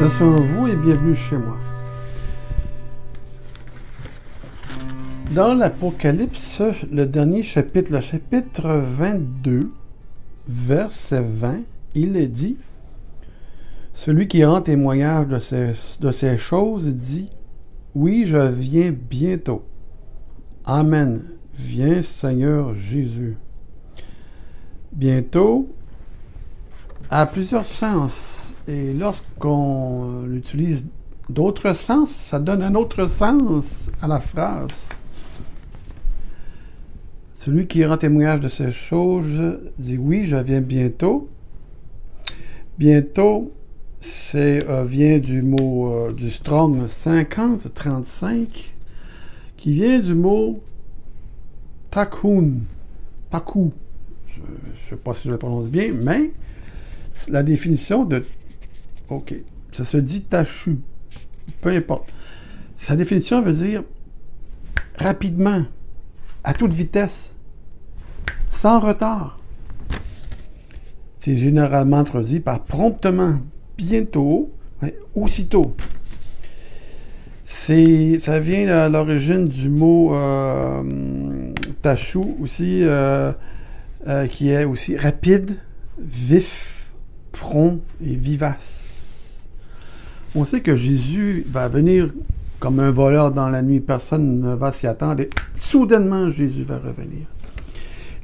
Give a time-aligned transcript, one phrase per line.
[0.00, 1.58] Salutations à vous et bienvenue chez moi.
[5.34, 9.70] Dans l'Apocalypse, le dernier chapitre, le chapitre 22,
[10.48, 11.60] verset 20,
[11.94, 12.56] il est dit
[13.92, 17.28] Celui qui rend témoignage de ces, choses dit
[17.94, 19.66] Oui, je viens bientôt.
[20.64, 21.24] Amen.
[21.54, 23.36] Viens, Seigneur Jésus.
[24.92, 25.68] Bientôt
[27.10, 28.39] a plusieurs sens.
[28.68, 30.86] Et lorsqu'on utilise
[31.28, 34.68] d'autres sens, ça donne un autre sens à la phrase.
[37.34, 41.28] Celui qui rend témoignage de ces choses dit oui, je viens bientôt.
[42.78, 43.52] Bientôt,
[44.00, 48.72] c'est euh, vient du mot euh, du Strong 50-35,
[49.56, 50.62] qui vient du mot
[51.90, 52.50] pakun,
[53.30, 53.72] paku.
[54.28, 56.32] Je ne sais pas si je le prononce bien, mais
[57.28, 58.24] la définition de.
[59.10, 59.34] OK.
[59.72, 60.78] Ça se dit tachu.
[61.60, 62.12] Peu importe.
[62.76, 63.82] Sa définition veut dire
[64.96, 65.64] rapidement,
[66.44, 67.34] à toute vitesse,
[68.48, 69.38] sans retard.
[71.18, 73.40] C'est généralement traduit par promptement,
[73.76, 74.50] bientôt,
[75.14, 75.74] aussitôt.
[77.44, 83.32] Ça vient à l'origine du mot euh, tachou aussi, euh,
[84.06, 85.56] euh, qui est aussi rapide,
[85.98, 86.86] vif,
[87.32, 88.89] prompt et vivace.
[90.34, 92.10] On sait que Jésus va venir
[92.60, 95.24] comme un voleur dans la nuit, personne ne va s'y attendre.
[95.54, 97.26] Soudainement, Jésus va revenir.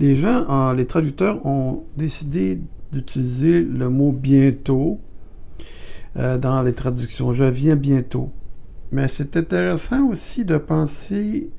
[0.00, 2.58] Les gens, les traducteurs ont décidé
[2.92, 4.98] d'utiliser le mot bientôt
[6.16, 7.32] dans les traductions.
[7.34, 8.30] Je viens bientôt.
[8.90, 11.50] Mais c'est intéressant aussi de penser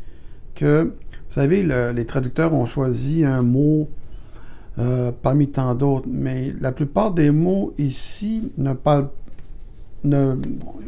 [0.55, 1.63] que, vous savez,
[1.93, 3.87] les traducteurs ont choisi un mot
[4.79, 9.09] euh, parmi tant d'autres, mais la plupart des mots ici ne parlent.
[10.03, 10.35] Ne,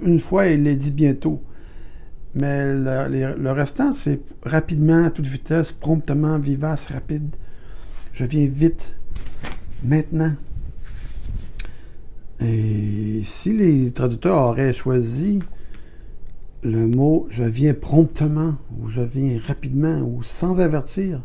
[0.03, 1.41] une fois, il est dit bientôt.
[2.33, 7.35] Mais le, le restant, c'est rapidement, à toute vitesse, promptement, vivace, rapide.
[8.11, 8.93] Je viens vite,
[9.83, 10.33] maintenant.
[12.41, 15.39] Et si les traducteurs auraient choisi
[16.65, 21.21] le mot je viens promptement ou je viens rapidement ou sans avertir,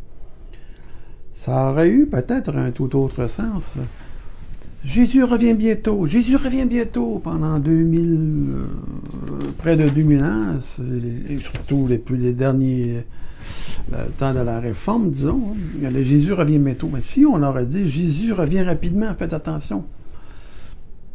[1.33, 3.79] ça aurait eu peut-être un tout autre sens.
[4.83, 8.67] Jésus revient bientôt, Jésus revient bientôt pendant 2000, euh,
[9.59, 10.55] près de 2000 ans,
[11.29, 13.05] et surtout les, les derniers
[13.93, 15.55] euh, temps de la réforme, disons.
[15.85, 15.91] Hein.
[16.03, 16.89] Jésus revient bientôt.
[16.93, 19.85] Mais si on aurait dit Jésus revient rapidement, faites attention,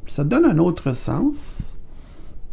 [0.05, 1.75] ça donne un autre sens.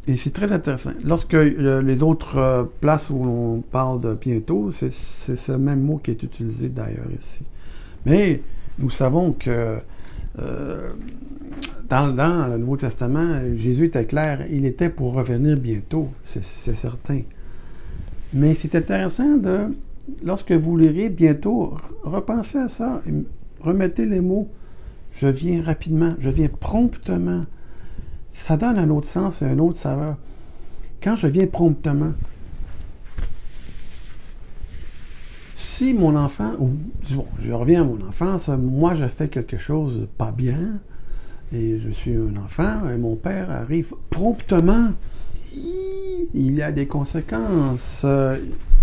[0.08, 0.92] Et c'est très intéressant.
[1.04, 6.10] Lorsque euh, les autres places où on parle de bientôt, c'est ce même mot qui
[6.10, 7.42] est utilisé d'ailleurs ici.
[8.06, 8.42] Mais
[8.78, 9.78] nous savons que
[10.38, 10.90] euh,
[11.88, 17.20] dans, le Nouveau Testament, Jésus était clair, il était pour revenir bientôt, c'est certain.
[18.32, 19.74] Mais c'est intéressant de,
[20.24, 23.02] lorsque vous lirez bientôt, repensez à ça,
[23.60, 24.48] remettez les mots,
[25.12, 27.44] je viens rapidement, je viens promptement
[28.32, 30.16] ça donne un autre sens, un autre saveur.
[31.02, 32.12] Quand je viens promptement,
[35.72, 36.52] si mon enfant,
[37.40, 40.80] je reviens à mon enfance, moi je fais quelque chose pas bien,
[41.50, 44.90] et je suis un enfant, et mon père arrive promptement,
[45.56, 48.04] il y a des conséquences.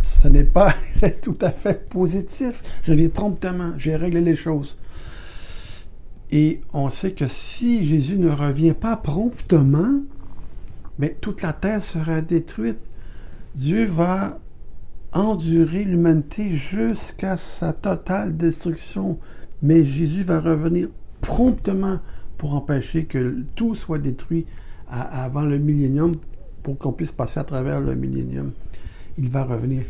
[0.02, 0.74] Ce n'est pas
[1.22, 2.64] tout à fait positif.
[2.82, 4.76] Je viens promptement, j'ai réglé les choses.
[6.32, 9.94] Et on sait que si Jésus ne revient pas promptement,
[10.98, 12.80] mais toute la terre sera détruite.
[13.54, 14.40] Dieu va
[15.14, 19.18] endurer l'humanité jusqu'à sa totale destruction.
[19.62, 20.90] Mais Jésus va revenir
[21.22, 22.00] promptement
[22.38, 24.46] pour empêcher que tout soit détruit
[24.90, 26.16] avant le millénium,
[26.64, 28.52] pour qu'on puisse passer à travers le millénium.
[29.18, 29.84] Il va revenir,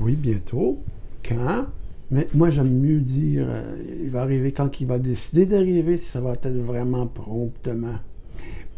[0.00, 0.78] oui, bientôt.
[1.26, 1.66] Quand?
[2.10, 6.06] Mais moi, j'aime mieux dire, euh, il va arriver quand il va décider d'arriver, si
[6.06, 7.96] ça va être vraiment promptement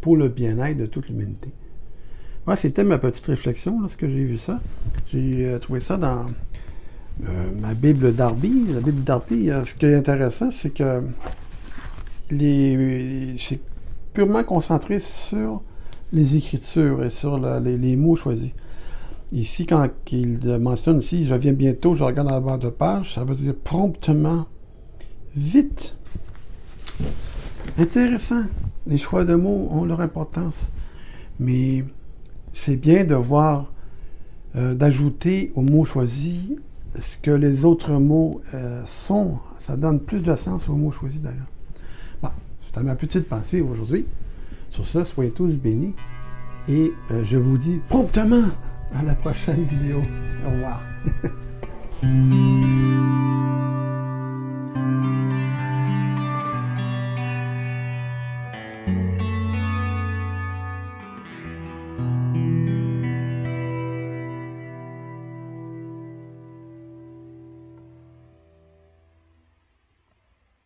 [0.00, 1.50] pour le bien-être de toute l'humanité.
[2.44, 4.60] Voilà, c'était ma petite réflexion lorsque j'ai vu ça.
[5.08, 6.24] J'ai euh, trouvé ça dans
[7.28, 8.66] euh, ma Bible d'Arby.
[8.72, 11.02] La Bible d'Arby, ce qui est intéressant, c'est que
[12.30, 13.60] les, c'est
[14.12, 15.62] purement concentré sur
[16.12, 18.50] les Écritures et sur les mots choisis.
[19.32, 23.22] Ici, quand il mentionne ici, je viens bientôt, je regarde la barre de page, ça
[23.22, 24.46] veut dire promptement,
[25.36, 25.94] vite.
[27.78, 28.42] Intéressant.
[28.88, 30.72] Les choix de mots ont leur importance.
[31.38, 31.84] Mais
[32.52, 33.72] c'est bien de voir,
[34.56, 36.42] euh, d'ajouter aux mots choisis
[36.98, 39.38] ce que les autres mots euh, sont.
[39.58, 41.48] Ça donne plus de sens aux mots choisis d'ailleurs.
[42.22, 42.30] Bon,
[42.66, 44.06] c'était ma petite pensée aujourd'hui.
[44.70, 45.94] Sur ça, soyez tous bénis.
[46.68, 48.48] Et euh, je vous dis promptement
[48.94, 50.02] à la prochaine vidéo.
[50.46, 50.82] Au revoir.